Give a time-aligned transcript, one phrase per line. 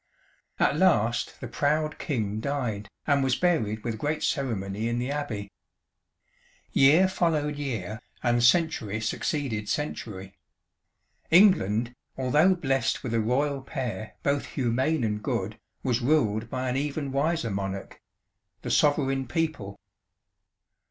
[0.57, 5.51] "At last the proud King died and was buried with great ceremony in the Abbey.
[6.71, 10.33] Year followed year, and century succeeded century.
[11.29, 16.75] England, although blessed with a Royal pair both humane and good, was ruled by an
[16.77, 18.01] even wiser monarch
[18.63, 19.77] the Sovereign People.